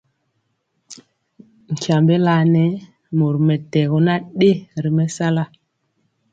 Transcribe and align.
Tyiembé 1.81 2.15
laɛ 2.25 2.39
nɛ 2.53 2.63
mori 3.17 3.39
mɛtɛgɔ 3.47 3.97
nan 4.05 4.21
dɛ 4.39 4.49
ri 4.83 4.89
mɛsala. 4.97 5.43